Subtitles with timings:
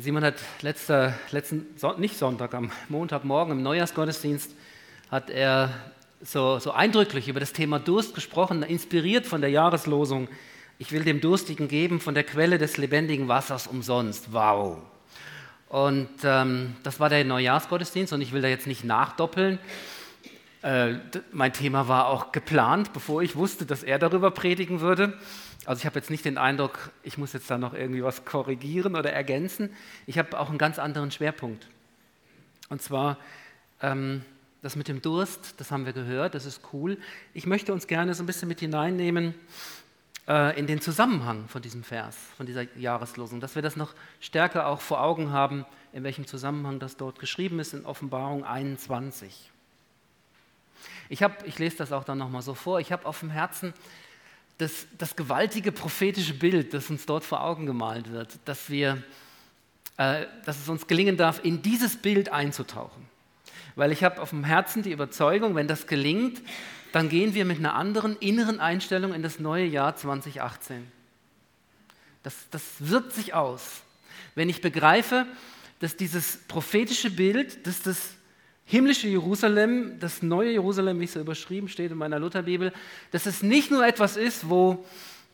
[0.00, 4.54] Simon hat letzter, letzten, nicht Sonntag, am Montagmorgen im Neujahrsgottesdienst
[5.10, 5.74] hat er
[6.20, 10.28] so, so eindrücklich über das Thema Durst gesprochen, inspiriert von der Jahreslosung,
[10.78, 14.32] ich will dem Durstigen geben von der Quelle des lebendigen Wassers umsonst.
[14.32, 14.78] Wow.
[15.68, 19.58] Und ähm, das war der Neujahrsgottesdienst und ich will da jetzt nicht nachdoppeln.
[20.62, 20.94] Äh,
[21.32, 25.18] mein Thema war auch geplant, bevor ich wusste, dass er darüber predigen würde.
[25.68, 28.96] Also ich habe jetzt nicht den Eindruck, ich muss jetzt da noch irgendwie was korrigieren
[28.96, 29.68] oder ergänzen.
[30.06, 31.66] Ich habe auch einen ganz anderen Schwerpunkt.
[32.70, 33.18] Und zwar
[33.82, 34.24] ähm,
[34.62, 36.96] das mit dem Durst, das haben wir gehört, das ist cool.
[37.34, 39.34] Ich möchte uns gerne so ein bisschen mit hineinnehmen
[40.26, 44.68] äh, in den Zusammenhang von diesem Vers, von dieser Jahreslosung, dass wir das noch stärker
[44.68, 49.50] auch vor Augen haben, in welchem Zusammenhang das dort geschrieben ist in Offenbarung 21.
[51.10, 53.74] Ich, hab, ich lese das auch dann nochmal so vor, ich habe auf dem Herzen,
[54.58, 59.02] das, das gewaltige prophetische Bild, das uns dort vor Augen gemalt wird, dass, wir,
[59.96, 63.06] äh, dass es uns gelingen darf, in dieses Bild einzutauchen.
[63.76, 66.42] Weil ich habe auf dem Herzen die Überzeugung, wenn das gelingt,
[66.90, 70.90] dann gehen wir mit einer anderen inneren Einstellung in das neue Jahr 2018.
[72.24, 73.82] Das, das wirkt sich aus.
[74.34, 75.26] Wenn ich begreife,
[75.78, 78.17] dass dieses prophetische Bild, dass das
[78.68, 82.72] himmlische Jerusalem, das neue Jerusalem, wie es so überschrieben steht in meiner Lutherbibel,
[83.10, 84.84] dass es nicht nur etwas ist, wo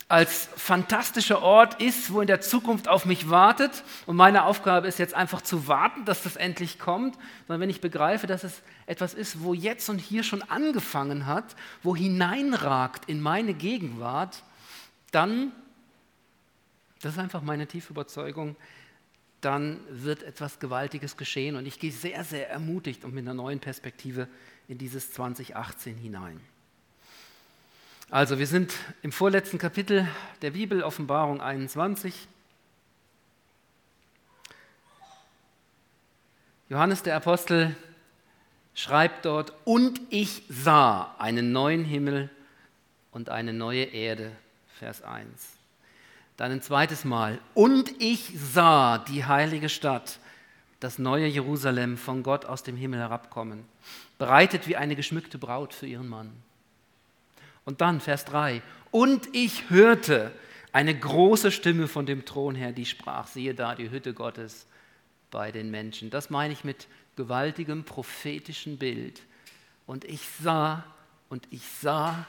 [0.06, 5.00] als fantastischer Ort ist, wo in der Zukunft auf mich wartet und meine Aufgabe ist
[5.00, 7.16] jetzt einfach zu warten, dass das endlich kommt,
[7.48, 11.56] sondern wenn ich begreife, dass es etwas ist, wo jetzt und hier schon angefangen hat,
[11.82, 14.44] wo hineinragt in meine Gegenwart,
[15.10, 15.50] dann,
[17.00, 18.54] das ist einfach meine tiefe Überzeugung,
[19.44, 21.56] dann wird etwas Gewaltiges geschehen.
[21.56, 24.28] Und ich gehe sehr, sehr ermutigt und mit einer neuen Perspektive
[24.68, 26.40] in dieses 2018 hinein.
[28.10, 30.08] Also wir sind im vorletzten Kapitel
[30.42, 32.28] der Bibel, Offenbarung 21.
[36.68, 37.76] Johannes der Apostel
[38.74, 42.30] schreibt dort, und ich sah einen neuen Himmel
[43.12, 44.32] und eine neue Erde,
[44.78, 45.53] Vers 1.
[46.36, 47.38] Dann ein zweites Mal.
[47.54, 50.18] Und ich sah die heilige Stadt,
[50.80, 53.64] das neue Jerusalem von Gott aus dem Himmel herabkommen,
[54.18, 56.30] bereitet wie eine geschmückte Braut für ihren Mann.
[57.64, 58.62] Und dann Vers 3.
[58.90, 60.32] Und ich hörte
[60.72, 64.66] eine große Stimme von dem Thron her, die sprach, siehe da die Hütte Gottes
[65.30, 66.10] bei den Menschen.
[66.10, 69.22] Das meine ich mit gewaltigem prophetischen Bild.
[69.86, 70.84] Und ich sah
[71.28, 72.26] und ich sah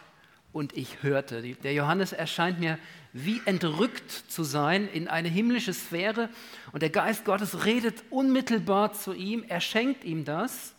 [0.56, 1.42] und ich hörte.
[1.42, 2.80] Der Johannes erscheint mir
[3.12, 6.30] wie entrückt zu sein in eine himmlische Sphäre
[6.72, 10.74] und der Geist Gottes redet unmittelbar zu ihm, er schenkt ihm das.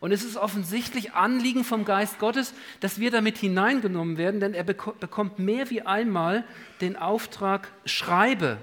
[0.00, 4.64] Und es ist offensichtlich Anliegen vom Geist Gottes, dass wir damit hineingenommen werden, denn er
[4.64, 6.44] bekommt mehr wie einmal
[6.82, 8.58] den Auftrag, schreibe.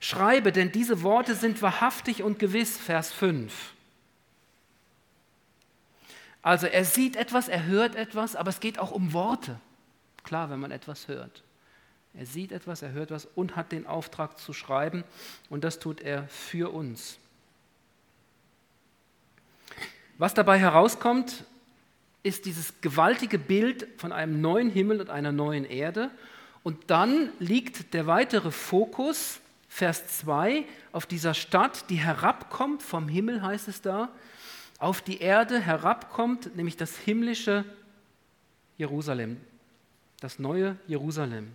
[0.00, 3.74] Schreibe, denn diese Worte sind wahrhaftig und gewiss, Vers 5.
[6.48, 9.60] Also er sieht etwas, er hört etwas, aber es geht auch um Worte.
[10.24, 11.42] Klar, wenn man etwas hört.
[12.14, 15.04] Er sieht etwas, er hört etwas und hat den Auftrag zu schreiben
[15.50, 17.18] und das tut er für uns.
[20.16, 21.44] Was dabei herauskommt,
[22.22, 26.10] ist dieses gewaltige Bild von einem neuen Himmel und einer neuen Erde.
[26.62, 33.42] Und dann liegt der weitere Fokus, Vers 2, auf dieser Stadt, die herabkommt, vom Himmel
[33.42, 34.08] heißt es da,
[34.78, 37.64] auf die Erde herabkommt, nämlich das himmlische
[38.76, 39.38] Jerusalem,
[40.20, 41.50] das neue Jerusalem.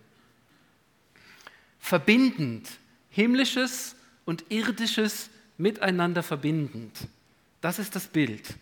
[1.79, 2.69] Verbindend,
[3.09, 3.95] himmlisches
[4.25, 7.07] und irdisches miteinander verbindend.
[7.61, 8.55] Das ist das Bild.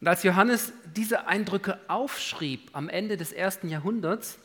[0.00, 4.38] Und als Johannes diese Eindrücke aufschrieb am Ende des ersten Jahrhunderts,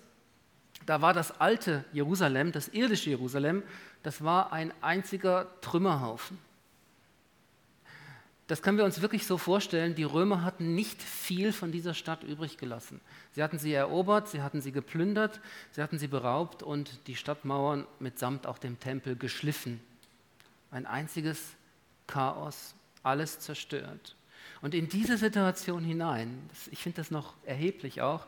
[0.85, 3.63] da war das alte Jerusalem, das irdische Jerusalem,
[4.03, 6.37] das war ein einziger Trümmerhaufen.
[8.49, 12.23] Das können wir uns wirklich so vorstellen, die Römer hatten nicht viel von dieser Stadt
[12.23, 12.99] übrig gelassen.
[13.33, 15.39] Sie hatten sie erobert, sie hatten sie geplündert,
[15.71, 19.79] sie hatten sie beraubt und die Stadtmauern mitsamt auch dem Tempel geschliffen.
[20.71, 21.39] Ein einziges
[22.07, 22.73] Chaos,
[23.03, 24.15] alles zerstört.
[24.63, 28.25] Und in diese Situation hinein, ich finde das noch erheblich auch,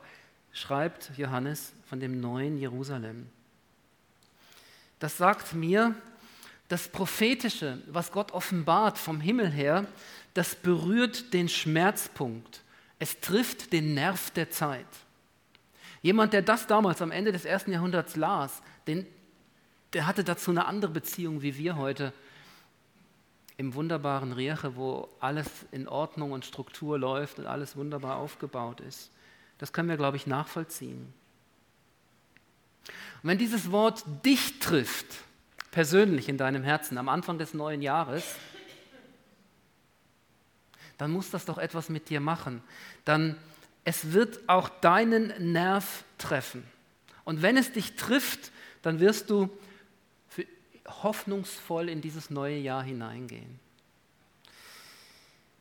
[0.51, 3.27] schreibt Johannes von dem neuen Jerusalem.
[4.99, 5.95] Das sagt mir,
[6.71, 9.85] das Prophetische, was Gott offenbart vom Himmel her,
[10.33, 12.61] das berührt den Schmerzpunkt.
[12.97, 14.85] Es trifft den Nerv der Zeit.
[16.01, 19.05] Jemand, der das damals am Ende des ersten Jahrhunderts las, den,
[19.91, 22.13] der hatte dazu eine andere Beziehung wie wir heute
[23.57, 29.11] im wunderbaren Rieche, wo alles in Ordnung und Struktur läuft und alles wunderbar aufgebaut ist.
[29.57, 31.13] Das können wir, glaube ich, nachvollziehen.
[33.21, 35.17] Und wenn dieses Wort dich trifft,
[35.71, 38.35] persönlich in deinem Herzen am Anfang des neuen Jahres,
[40.97, 42.61] dann muss das doch etwas mit dir machen.
[43.05, 43.37] Dann
[43.83, 46.63] es wird auch deinen Nerv treffen.
[47.23, 48.51] Und wenn es dich trifft,
[48.81, 49.49] dann wirst du
[50.87, 53.59] hoffnungsvoll in dieses neue Jahr hineingehen.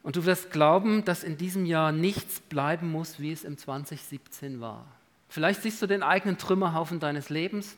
[0.03, 4.61] Und du wirst glauben, dass in diesem Jahr nichts bleiben muss, wie es im 2017
[4.61, 4.87] war.
[5.29, 7.77] Vielleicht siehst du den eigenen Trümmerhaufen deines Lebens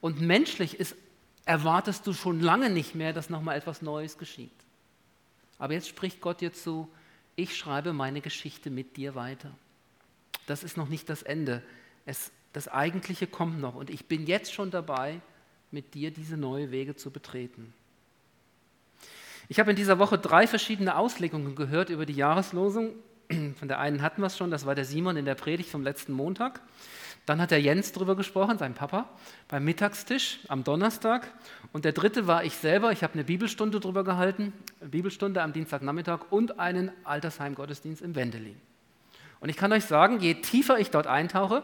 [0.00, 0.96] und menschlich ist,
[1.44, 4.50] erwartest du schon lange nicht mehr, dass nochmal etwas Neues geschieht.
[5.58, 6.88] Aber jetzt spricht Gott dir zu,
[7.36, 9.50] ich schreibe meine Geschichte mit dir weiter.
[10.46, 11.62] Das ist noch nicht das Ende.
[12.06, 15.20] Es, das Eigentliche kommt noch und ich bin jetzt schon dabei,
[15.70, 17.74] mit dir diese neue Wege zu betreten.
[19.48, 22.94] Ich habe in dieser Woche drei verschiedene Auslegungen gehört über die Jahreslosung.
[23.58, 25.82] Von der einen hatten wir es schon, das war der Simon in der Predigt vom
[25.82, 26.60] letzten Montag.
[27.26, 29.08] Dann hat der Jens darüber gesprochen, sein Papa,
[29.48, 31.32] beim Mittagstisch am Donnerstag.
[31.72, 32.92] Und der dritte war ich selber.
[32.92, 38.60] Ich habe eine Bibelstunde darüber gehalten, eine Bibelstunde am Dienstagnachmittag und einen Altersheim-Gottesdienst im Wendelin.
[39.40, 41.62] Und ich kann euch sagen, je tiefer ich dort eintauche,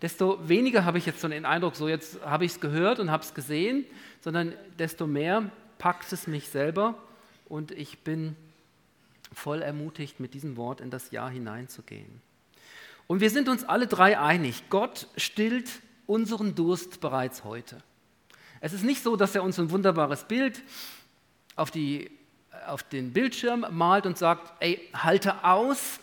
[0.00, 3.10] desto weniger habe ich jetzt so den Eindruck, so jetzt habe ich es gehört und
[3.10, 3.84] habe es gesehen,
[4.20, 6.94] sondern desto mehr packt es mich selber
[7.48, 8.36] und ich bin
[9.32, 12.20] voll ermutigt, mit diesem Wort in das Jahr hineinzugehen.
[13.12, 15.68] Und wir sind uns alle drei einig, Gott stillt
[16.06, 17.76] unseren Durst bereits heute.
[18.62, 20.62] Es ist nicht so, dass er uns ein wunderbares Bild
[21.54, 22.10] auf, die,
[22.66, 26.00] auf den Bildschirm malt und sagt, ey, halte aus,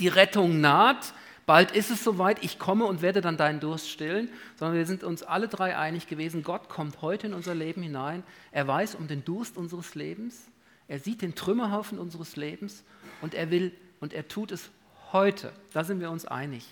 [0.00, 1.12] die Rettung naht,
[1.44, 5.04] bald ist es soweit, ich komme und werde dann deinen Durst stillen, sondern wir sind
[5.04, 9.08] uns alle drei einig gewesen, Gott kommt heute in unser Leben hinein, er weiß um
[9.08, 10.48] den Durst unseres Lebens,
[10.88, 12.82] er sieht den Trümmerhaufen unseres Lebens.
[13.20, 14.70] Und er will und er tut es
[15.12, 15.52] heute.
[15.72, 16.66] Da sind wir uns einig.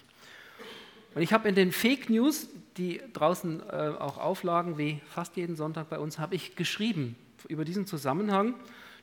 [1.15, 5.57] Und ich habe in den Fake News, die draußen äh, auch auflagen, wie fast jeden
[5.57, 7.17] Sonntag bei uns, habe ich geschrieben
[7.49, 8.55] über diesen Zusammenhang.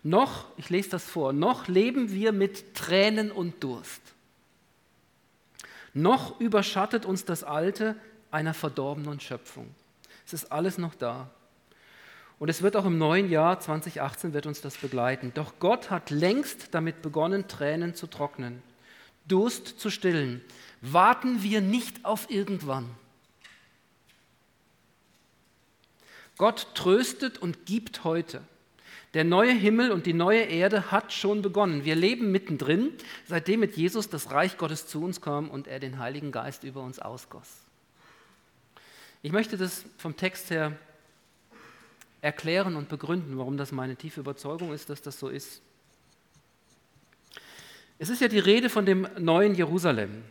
[0.04, 4.01] Noch, ich lese das vor, noch leben wir mit Tränen und Durst.
[5.94, 7.95] Noch überschattet uns das Alte
[8.31, 9.68] einer verdorbenen Schöpfung.
[10.25, 11.30] Es ist alles noch da.
[12.39, 15.31] Und es wird auch im neuen Jahr 2018 wird uns das begleiten.
[15.34, 18.62] Doch Gott hat längst damit begonnen, Tränen zu trocknen,
[19.27, 20.41] Durst zu stillen.
[20.81, 22.89] Warten wir nicht auf irgendwann.
[26.38, 28.44] Gott tröstet und gibt heute.
[29.13, 31.85] Der neue Himmel und die neue Erde hat schon begonnen.
[31.85, 32.91] Wir leben mittendrin,
[33.25, 36.83] seitdem mit Jesus das Reich Gottes zu uns kam und er den Heiligen Geist über
[36.83, 37.62] uns ausgoss.
[39.24, 40.77] Ich möchte das vom Text her
[42.21, 45.62] erklären und begründen, warum das meine tiefe Überzeugung ist, dass das so ist.
[47.99, 50.23] Es ist ja die Rede von dem neuen Jerusalem,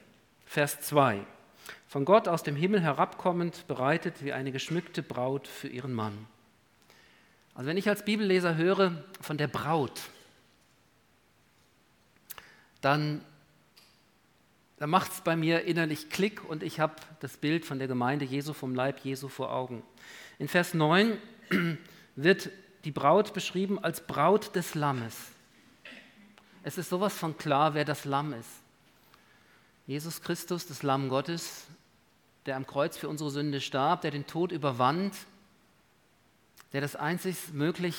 [0.45, 1.27] Vers 2.
[1.89, 6.17] Von Gott aus dem Himmel herabkommend, bereitet wie eine geschmückte Braut für ihren Mann.
[7.55, 10.01] Also wenn ich als Bibelleser höre von der Braut,
[12.83, 13.21] dann,
[14.79, 18.25] dann macht es bei mir innerlich Klick und ich habe das Bild von der Gemeinde
[18.25, 19.83] Jesu, vom Leib Jesu vor Augen.
[20.39, 21.19] In Vers 9
[22.15, 22.51] wird
[22.85, 25.36] die Braut beschrieben als Braut des Lammes.
[26.67, 28.51] Es ist sowas von klar, wer das Lamm ist.
[29.87, 31.63] Jesus Christus, das Lamm Gottes,
[32.45, 35.15] der am Kreuz für unsere Sünde starb, der den Tod überwand,
[36.73, 37.97] der das einzig möglich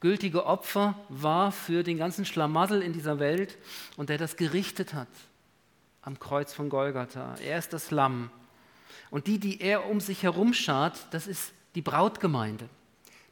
[0.00, 3.58] gültige Opfer war für den ganzen Schlamassel in dieser Welt
[3.98, 5.08] und der das gerichtet hat
[6.00, 7.34] am Kreuz von Golgatha.
[7.44, 8.30] Er ist das Lamm.
[9.10, 12.70] Und die, die er um sich herum schart, das ist die Brautgemeinde,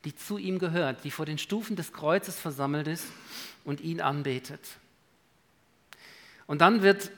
[0.06, 3.06] die zu ihm gehört, die vor den Stufen des Kreuzes versammelt ist
[3.64, 4.60] und ihn anbetet.
[6.46, 7.10] Und dann wird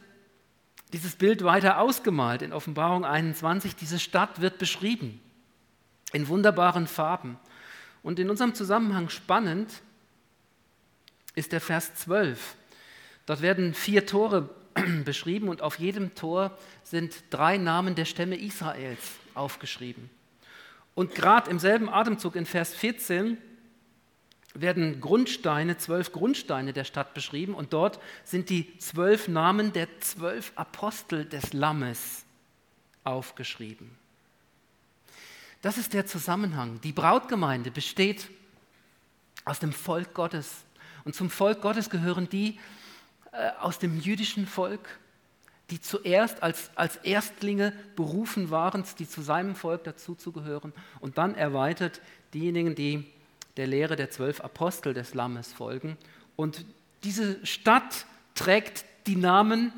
[0.94, 3.76] dieses Bild weiter ausgemalt in Offenbarung 21.
[3.76, 5.20] Diese Stadt wird beschrieben
[6.14, 7.38] in wunderbaren Farben.
[8.02, 9.82] Und in unserem Zusammenhang spannend
[11.34, 12.56] ist der Vers 12.
[13.26, 14.48] Dort werden vier Tore
[15.04, 19.02] beschrieben und auf jedem Tor sind drei Namen der Stämme Israels
[19.34, 20.08] aufgeschrieben.
[20.98, 23.38] Und gerade im selben Atemzug in Vers 14
[24.54, 30.50] werden Grundsteine, zwölf Grundsteine der Stadt beschrieben und dort sind die zwölf Namen der zwölf
[30.56, 32.24] Apostel des Lammes
[33.04, 33.96] aufgeschrieben.
[35.62, 36.80] Das ist der Zusammenhang.
[36.80, 38.28] Die Brautgemeinde besteht
[39.44, 40.64] aus dem Volk Gottes.
[41.04, 42.58] Und zum Volk Gottes gehören die
[43.30, 44.98] äh, aus dem jüdischen Volk,
[45.70, 50.72] die zuerst als, als Erstlinge berufen waren, die zu seinem Volk dazuzugehören.
[51.00, 52.00] Und dann erweitert
[52.34, 53.04] diejenigen, die
[53.56, 55.96] der Lehre der zwölf Apostel des Lammes folgen.
[56.36, 56.64] Und
[57.04, 59.72] diese Stadt trägt die Namen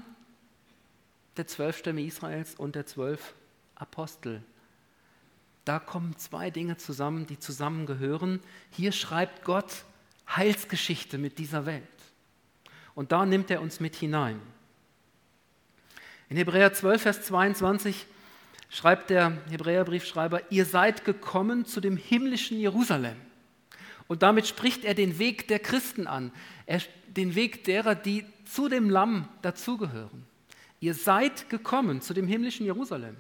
[1.37, 3.35] der zwölf Stämme Israels und der zwölf
[3.75, 4.43] Apostel
[5.65, 8.41] da kommen zwei Dinge zusammen, die zusammengehören.
[8.71, 9.85] Hier schreibt Gott
[10.29, 11.85] Heilsgeschichte mit dieser Welt.
[12.97, 14.41] Und da nimmt er uns mit hinein.
[16.31, 18.07] In Hebräer 12, Vers 22
[18.69, 23.17] schreibt der Hebräerbriefschreiber, ihr seid gekommen zu dem himmlischen Jerusalem.
[24.07, 26.31] Und damit spricht er den Weg der Christen an,
[27.09, 30.25] den Weg derer, die zu dem Lamm dazugehören.
[30.79, 33.17] Ihr seid gekommen zu dem himmlischen Jerusalem.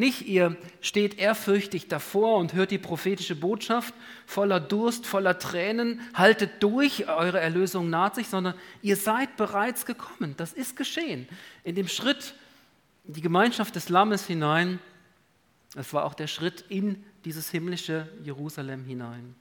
[0.00, 3.92] Nicht ihr steht ehrfürchtig davor und hört die prophetische Botschaft
[4.24, 10.32] voller Durst, voller Tränen, haltet durch, eure Erlösung naht sich, sondern ihr seid bereits gekommen.
[10.38, 11.28] Das ist geschehen.
[11.64, 12.34] In dem Schritt
[13.04, 14.78] in die Gemeinschaft des Lammes hinein,
[15.74, 19.34] das war auch der Schritt in dieses himmlische Jerusalem hinein.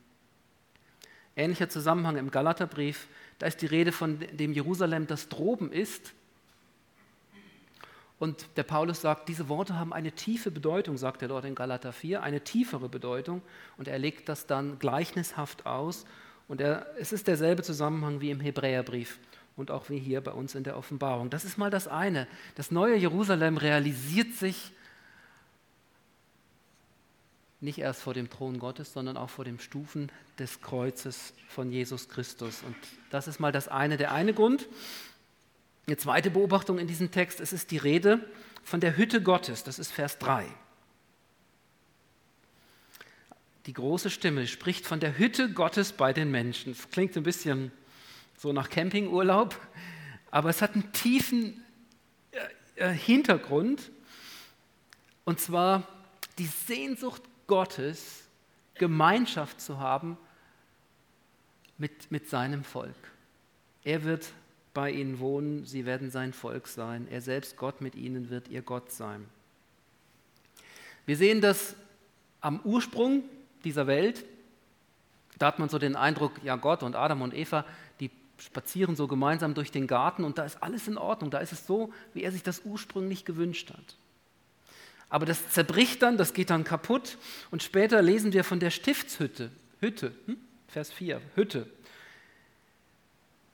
[1.37, 6.13] Ähnlicher Zusammenhang im Galaterbrief, da ist die Rede von dem Jerusalem, das droben ist
[8.19, 11.93] und der Paulus sagt, diese Worte haben eine tiefe Bedeutung, sagt er dort in Galater
[11.93, 13.41] 4, eine tiefere Bedeutung.
[13.77, 16.05] Und er legt das dann gleichnishaft aus.
[16.49, 19.19] Und er, es ist derselbe Zusammenhang wie im Hebräerbrief
[19.55, 21.29] und auch wie hier bei uns in der Offenbarung.
[21.29, 22.27] Das ist mal das eine.
[22.55, 24.73] Das neue Jerusalem realisiert sich
[27.61, 32.09] nicht erst vor dem Thron Gottes, sondern auch vor den Stufen des Kreuzes von Jesus
[32.09, 32.63] Christus.
[32.63, 32.75] Und
[33.11, 34.67] das ist mal das eine, der eine Grund.
[35.89, 38.23] Eine zweite Beobachtung in diesem Text, es ist die Rede
[38.63, 40.45] von der Hütte Gottes, das ist Vers 3.
[43.65, 46.73] Die große Stimme spricht von der Hütte Gottes bei den Menschen.
[46.73, 47.71] Das klingt ein bisschen
[48.37, 49.59] so nach Campingurlaub,
[50.29, 51.65] aber es hat einen tiefen
[52.75, 53.89] äh, äh, Hintergrund,
[55.25, 55.87] und zwar
[56.37, 58.25] die Sehnsucht Gottes,
[58.75, 60.19] Gemeinschaft zu haben
[61.79, 62.93] mit, mit seinem Volk.
[63.83, 64.27] Er wird
[64.79, 67.05] bei ihnen wohnen, sie werden sein Volk sein.
[67.11, 69.25] Er selbst, Gott mit ihnen, wird ihr Gott sein.
[71.05, 71.75] Wir sehen das
[72.39, 73.23] am Ursprung
[73.65, 74.23] dieser Welt.
[75.37, 77.65] Da hat man so den Eindruck, ja, Gott und Adam und Eva,
[77.99, 81.29] die spazieren so gemeinsam durch den Garten und da ist alles in Ordnung.
[81.29, 83.97] Da ist es so, wie er sich das ursprünglich gewünscht hat.
[85.09, 87.17] Aber das zerbricht dann, das geht dann kaputt
[87.51, 89.51] und später lesen wir von der Stiftshütte.
[89.81, 90.37] Hütte, hm?
[90.69, 91.67] Vers 4, Hütte.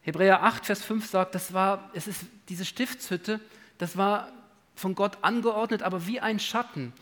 [0.06, 3.40] Hebräer 8, Vers 5 sagt, das war, es ist diese Stiftshütte,
[3.80, 4.32] das war
[4.76, 6.94] von Gott angeordnet, aber wie ein Schatten.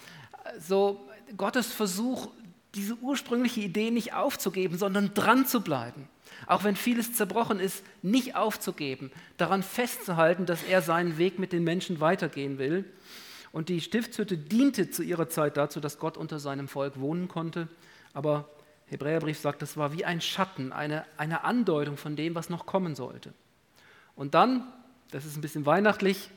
[0.57, 1.05] So
[1.35, 2.29] Gottes Versuch,
[2.75, 6.07] diese ursprüngliche Idee nicht aufzugeben, sondern dran zu bleiben.
[6.47, 11.65] Auch wenn vieles zerbrochen ist, nicht aufzugeben, daran festzuhalten, dass er seinen Weg mit den
[11.65, 12.85] Menschen weitergehen will.
[13.51, 17.67] Und die Stiftshütte diente zu ihrer Zeit dazu, dass Gott unter seinem Volk wohnen konnte,
[18.13, 18.49] aber
[18.87, 22.95] Hebräerbrief sagt, das war wie ein Schatten, eine, eine Andeutung von dem, was noch kommen
[22.95, 23.33] sollte.
[24.15, 24.71] Und dann,
[25.11, 26.29] das ist ein bisschen weihnachtlich,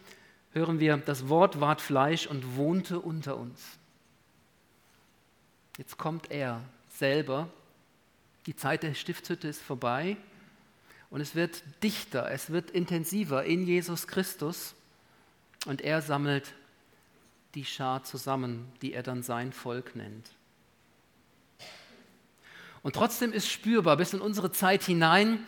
[0.52, 3.62] hören wir, das Wort ward Fleisch und wohnte unter uns.
[5.76, 7.48] Jetzt kommt er selber.
[8.46, 10.16] Die Zeit der Stiftshütte ist vorbei
[11.10, 14.74] und es wird dichter, es wird intensiver in Jesus Christus
[15.66, 16.54] und er sammelt
[17.54, 20.30] die Schar zusammen, die er dann sein Volk nennt.
[22.83, 25.45] Und trotzdem ist spürbar bis in unsere Zeit hinein,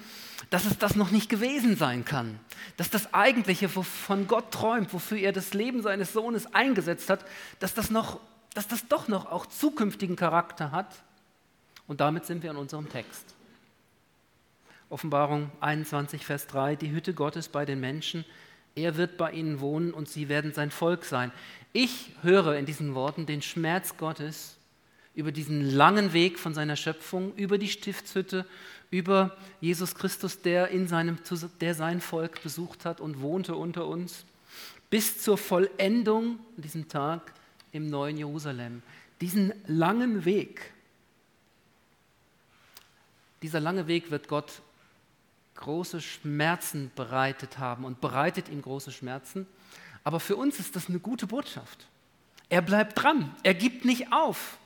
[0.51, 2.39] dass es das noch nicht gewesen sein kann.
[2.77, 7.25] Dass das Eigentliche, wovon Gott träumt, wofür er das Leben seines Sohnes eingesetzt hat,
[7.59, 8.21] dass das, noch,
[8.55, 11.03] dass das doch noch auch zukünftigen Charakter hat.
[11.87, 13.35] Und damit sind wir in unserem Text.
[14.91, 18.25] Offenbarung 21, Vers 3, die Hütte Gottes bei den Menschen.
[18.75, 21.33] Er wird bei ihnen wohnen und sie werden sein Volk sein.
[21.73, 24.58] Ich höre in diesen Worten den Schmerz Gottes
[25.19, 28.47] über diesen langen Weg von seiner Schöpfung, über die Stiftshütte,
[28.89, 31.19] über Jesus Christus, der, in seinem,
[31.61, 34.25] der sein Volk besucht hat und wohnte unter uns,
[34.91, 37.33] bis zur Vollendung an diesem Tag
[37.73, 38.81] im neuen Jerusalem.
[39.21, 40.73] Diesen langen Weg,
[43.43, 44.63] dieser lange Weg wird Gott
[45.57, 49.49] große Schmerzen bereitet haben und bereitet ihm große Schmerzen.
[50.05, 51.89] Aber für uns ist das eine gute Botschaft.
[52.49, 54.59] Er bleibt dran, er gibt nicht auf.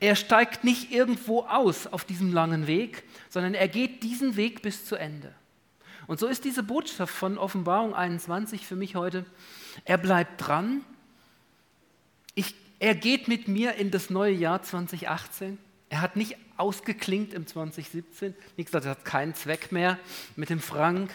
[0.00, 4.84] Er steigt nicht irgendwo aus auf diesem langen Weg, sondern er geht diesen Weg bis
[4.84, 5.34] zu Ende.
[6.06, 9.24] Und so ist diese Botschaft von Offenbarung 21 für mich heute,
[9.84, 10.84] er bleibt dran,
[12.34, 15.58] ich, er geht mit mir in das neue Jahr 2018.
[15.88, 19.98] Er hat nicht ausgeklingt im 2017, nicht gesagt, er hat keinen Zweck mehr
[20.36, 21.10] mit dem Frank.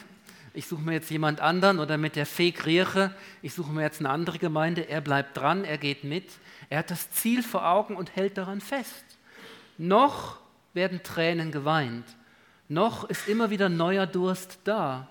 [0.53, 3.99] Ich suche mir jetzt jemand anderen oder mit der Fee Grieche, ich suche mir jetzt
[3.99, 4.89] eine andere Gemeinde.
[4.89, 6.29] Er bleibt dran, er geht mit.
[6.69, 9.05] Er hat das Ziel vor Augen und hält daran fest.
[9.77, 10.39] Noch
[10.73, 12.05] werden Tränen geweint.
[12.67, 15.07] Noch ist immer wieder neuer Durst da.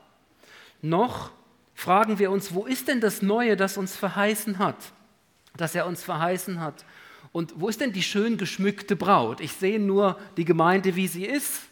[0.82, 1.30] Noch
[1.74, 4.76] fragen wir uns, wo ist denn das Neue, das uns verheißen hat,
[5.56, 6.84] das er uns verheißen hat?
[7.32, 9.40] Und wo ist denn die schön geschmückte Braut?
[9.40, 11.62] Ich sehe nur die Gemeinde, wie sie ist.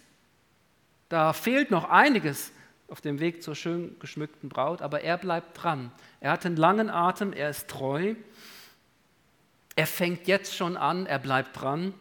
[1.08, 2.52] Da fehlt noch einiges
[2.88, 5.92] auf dem Weg zur schön geschmückten Braut, aber er bleibt dran.
[6.20, 8.14] Er hat einen langen Atem, er ist treu.
[9.76, 11.94] Er fängt jetzt schon an, er bleibt dran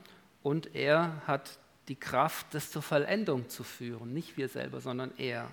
[0.43, 4.13] und er hat die Kraft, das zur Vollendung zu führen.
[4.13, 5.49] Nicht wir selber, sondern er.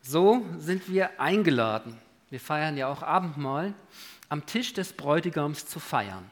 [0.00, 1.98] So sind wir eingeladen.
[2.30, 3.74] Wir feiern ja auch Abendmahl,
[4.28, 6.30] am Tisch des Bräutigams zu feiern.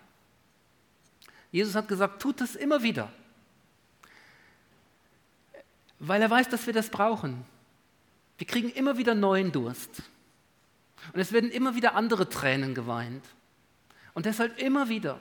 [1.50, 3.12] Jesus hat gesagt, tut das immer wieder
[6.08, 7.44] weil er weiß, dass wir das brauchen.
[8.36, 10.02] Wir kriegen immer wieder neuen Durst.
[11.12, 13.24] Und es werden immer wieder andere Tränen geweint.
[14.12, 15.20] Und deshalb immer wieder.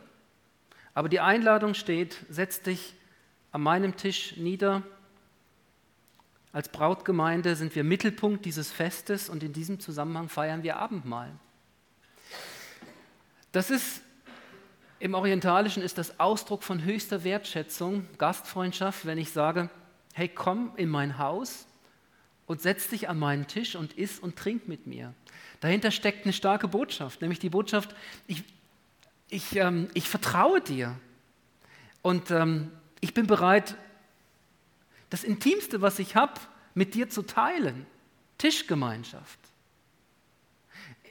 [0.95, 2.95] Aber die Einladung steht, setz dich
[3.51, 4.81] an meinem Tisch nieder.
[6.51, 11.31] Als Brautgemeinde sind wir Mittelpunkt dieses Festes und in diesem Zusammenhang feiern wir Abendmahl.
[13.51, 14.01] Das ist
[14.97, 19.69] im Orientalischen ist das Ausdruck von höchster Wertschätzung, Gastfreundschaft, wenn ich sage,
[20.13, 21.65] hey, komm in mein Haus
[22.45, 25.13] und setz dich an meinen Tisch und iss und trink mit mir.
[25.61, 27.95] Dahinter steckt eine starke Botschaft, nämlich die Botschaft,
[28.27, 28.43] ich,
[29.29, 30.97] ich, ähm, ich vertraue dir
[32.01, 33.75] und ähm, ich bin bereit,
[35.09, 36.33] das Intimste, was ich habe,
[36.73, 37.85] mit dir zu teilen.
[38.37, 39.39] Tischgemeinschaft.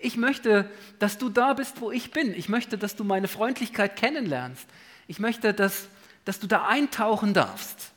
[0.01, 2.35] Ich möchte, dass du da bist, wo ich bin.
[2.35, 4.67] Ich möchte, dass du meine Freundlichkeit kennenlernst.
[5.07, 5.89] Ich möchte, dass,
[6.25, 7.93] dass du da eintauchen darfst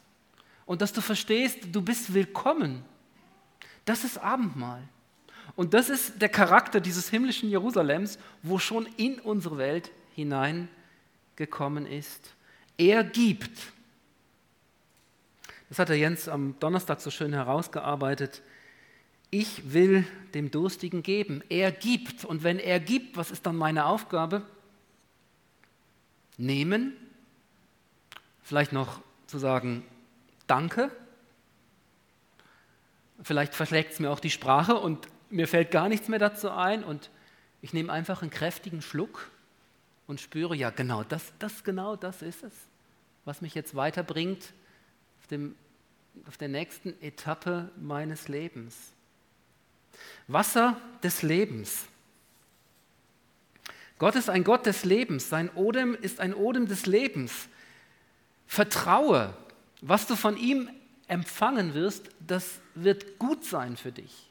[0.66, 2.84] und dass du verstehst, du bist willkommen.
[3.86, 4.82] Das ist Abendmahl.
[5.56, 12.34] Und das ist der Charakter dieses himmlischen Jerusalems, wo schon in unsere Welt hineingekommen ist.
[12.78, 13.52] Er gibt.
[15.70, 18.42] Das hat der Jens am Donnerstag so schön herausgearbeitet.
[19.30, 21.44] Ich will dem Durstigen geben.
[21.50, 22.26] Er gibt.
[22.26, 24.44] Und wenn er gibt, was ist dann meine Aufgabe?
[26.38, 26.94] Nehmen.
[28.44, 29.84] Vielleicht noch zu sagen,
[30.48, 30.92] Danke.
[33.22, 36.84] Vielleicht verschlägt es mir auch die Sprache und mir fällt gar nichts mehr dazu ein
[36.84, 37.10] und
[37.62, 39.30] ich nehme einfach einen kräftigen Schluck
[40.08, 42.54] und spüre, ja genau, das, das genau das ist es,
[43.26, 44.54] was mich jetzt weiterbringt
[45.20, 45.56] auf, dem,
[46.28, 48.92] auf der nächsten Etappe meines Lebens.
[50.28, 51.86] Wasser des Lebens.
[53.98, 57.48] Gott ist ein Gott des Lebens, sein Odem ist ein Odem des Lebens.
[58.48, 59.34] Vertraue,
[59.86, 60.70] was du von ihm
[61.08, 64.30] empfangen wirst, das wird gut sein für dich.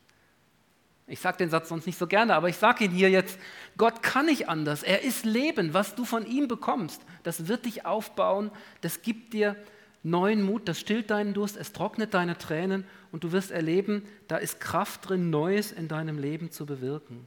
[1.06, 3.38] Ich sage den Satz sonst nicht so gerne, aber ich sage ihn hier jetzt,
[3.76, 4.82] Gott kann nicht anders.
[4.82, 5.74] Er ist Leben.
[5.74, 9.54] Was du von ihm bekommst, das wird dich aufbauen, das gibt dir
[10.02, 14.38] neuen Mut, das stillt deinen Durst, es trocknet deine Tränen und du wirst erleben, da
[14.38, 17.26] ist Kraft drin, Neues in deinem Leben zu bewirken.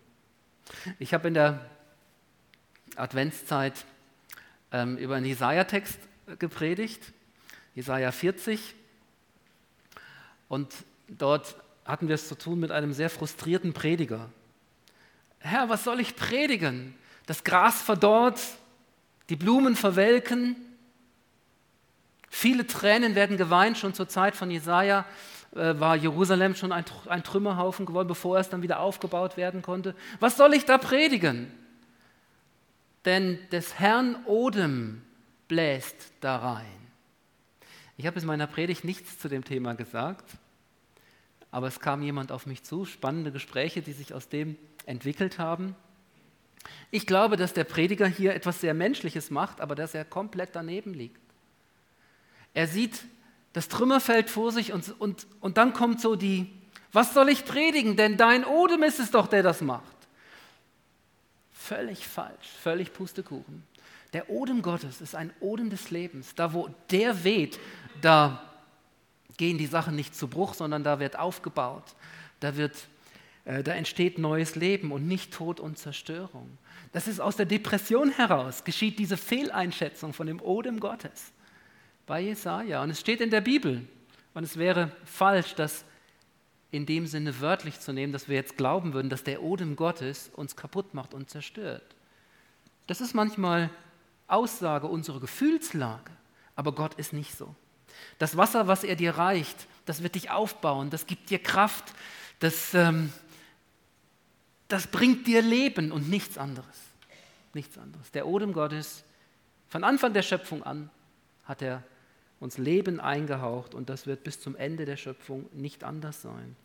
[0.97, 1.63] Ich habe in der
[2.95, 3.85] Adventszeit
[4.71, 5.99] ähm, über einen Jesaja-Text
[6.39, 7.13] gepredigt
[7.75, 8.73] Jesaja 40.
[10.47, 10.73] Und
[11.07, 14.29] dort hatten wir es zu tun mit einem sehr frustrierten Prediger.
[15.39, 16.95] Herr, was soll ich predigen?
[17.27, 18.39] Das Gras verdorrt,
[19.29, 20.55] die Blumen verwelken,
[22.29, 23.77] viele Tränen werden geweint.
[23.77, 25.05] Schon zur Zeit von Jesaja
[25.53, 29.95] äh, war Jerusalem schon ein, ein Trümmerhaufen geworden, bevor es dann wieder aufgebaut werden konnte.
[30.19, 31.51] Was soll ich da predigen?
[33.05, 35.03] Denn des Herrn Odem
[35.47, 36.84] bläst da rein.
[37.97, 40.25] Ich habe in meiner Predigt nichts zu dem Thema gesagt,
[41.51, 45.75] aber es kam jemand auf mich zu, spannende Gespräche, die sich aus dem entwickelt haben.
[46.91, 50.93] Ich glaube, dass der Prediger hier etwas sehr Menschliches macht, aber dass er komplett daneben
[50.93, 51.21] liegt.
[52.53, 53.05] Er sieht
[53.53, 56.51] das Trümmerfeld vor sich und, und, und dann kommt so die,
[56.91, 59.95] was soll ich predigen, denn dein Odem ist es doch, der das macht.
[61.53, 63.63] Völlig falsch, völlig Pustekuchen.
[64.13, 66.35] Der Odem Gottes ist ein Odem des Lebens.
[66.35, 67.59] Da, wo der weht,
[68.01, 68.41] da
[69.37, 71.95] gehen die Sachen nicht zu Bruch, sondern da wird aufgebaut.
[72.39, 72.87] Da, wird,
[73.45, 76.57] äh, da entsteht neues Leben und nicht Tod und Zerstörung.
[76.91, 81.33] Das ist aus der Depression heraus, geschieht diese Fehleinschätzung von dem Odem Gottes
[82.05, 82.81] bei Jesaja.
[82.83, 83.87] Und es steht in der Bibel.
[84.33, 85.85] Und es wäre falsch, das
[86.71, 90.29] in dem Sinne wörtlich zu nehmen, dass wir jetzt glauben würden, dass der Odem Gottes
[90.35, 91.95] uns kaputt macht und zerstört.
[92.87, 93.69] Das ist manchmal
[94.27, 96.11] Aussage unserer Gefühlslage,
[96.55, 97.55] aber Gott ist nicht so.
[98.17, 101.93] Das Wasser, was er dir reicht, das wird dich aufbauen, das gibt dir Kraft,
[102.39, 103.11] das, ähm,
[104.67, 106.77] das bringt dir Leben und nichts anderes.
[107.53, 108.11] Nichts anderes.
[108.11, 109.03] Der Odem Gottes,
[109.67, 110.89] von Anfang der Schöpfung an,
[111.45, 111.83] hat er
[112.39, 116.55] uns Leben eingehaucht und das wird bis zum Ende der Schöpfung nicht anders sein.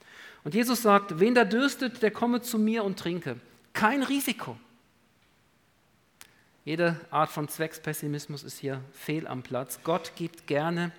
[0.43, 3.39] Und Jesus sagt, wen da dürstet, der komme zu mir und trinke.
[3.73, 4.59] Kein Risiko.
[6.65, 9.81] Jede Art von Zweckspessimismus ist hier fehl am Platz.
[9.83, 10.93] Gott gibt gerne.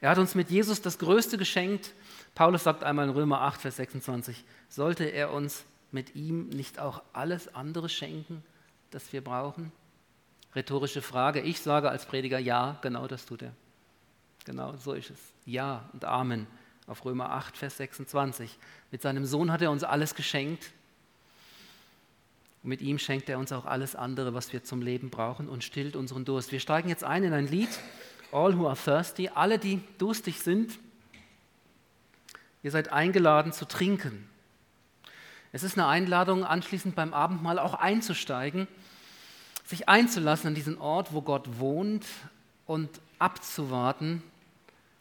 [0.00, 1.92] Er hat uns mit Jesus das Größte geschenkt.
[2.34, 7.02] Paulus sagt einmal in Römer 8, Vers 26, sollte er uns mit ihm nicht auch
[7.12, 8.42] alles andere schenken,
[8.90, 9.72] das wir brauchen?
[10.54, 11.40] Rhetorische Frage.
[11.40, 13.52] Ich sage als Prediger ja, genau das tut er.
[14.44, 15.18] Genau so ist es.
[15.44, 16.46] Ja und Amen
[16.86, 18.58] auf Römer 8, Vers 26.
[18.90, 20.72] Mit seinem Sohn hat er uns alles geschenkt.
[22.62, 25.62] Und mit ihm schenkt er uns auch alles andere, was wir zum Leben brauchen und
[25.62, 26.50] stillt unseren Durst.
[26.50, 27.70] Wir steigen jetzt ein in ein Lied,
[28.32, 30.78] All Who Are Thirsty, alle, die durstig sind.
[32.62, 34.28] Ihr seid eingeladen zu trinken.
[35.52, 38.68] Es ist eine Einladung, anschließend beim Abendmahl auch einzusteigen,
[39.66, 42.06] sich einzulassen an diesen Ort, wo Gott wohnt
[42.66, 42.88] und
[43.18, 44.22] abzuwarten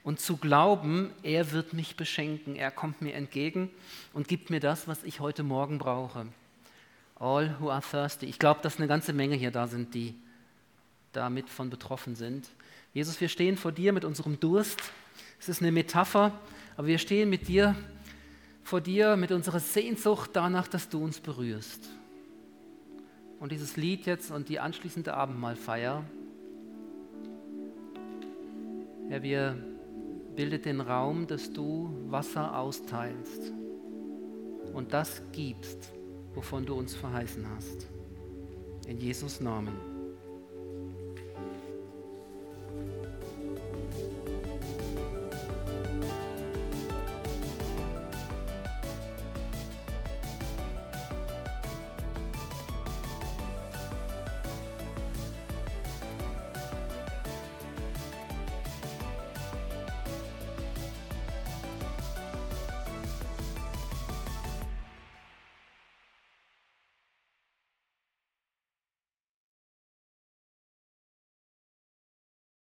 [0.03, 3.69] und zu glauben, er wird mich beschenken, er kommt mir entgegen
[4.13, 6.27] und gibt mir das, was ich heute Morgen brauche.
[7.19, 8.25] All who are thirsty.
[8.25, 10.15] Ich glaube, dass eine ganze Menge hier da sind, die
[11.11, 12.47] damit von betroffen sind.
[12.93, 14.81] Jesus, wir stehen vor dir mit unserem Durst.
[15.39, 16.39] Es ist eine Metapher,
[16.75, 17.75] aber wir stehen mit dir
[18.69, 21.89] vor dir mit unserer Sehnsucht danach, dass du uns berührst.
[23.39, 26.03] Und dieses Lied jetzt und die anschließende Abendmahlfeier,
[29.09, 29.57] Herr, wir
[30.35, 33.51] bildet den Raum, dass du Wasser austeilst
[34.73, 35.91] und das gibst,
[36.35, 37.87] wovon du uns verheißen hast.
[38.85, 39.88] In Jesus Namen.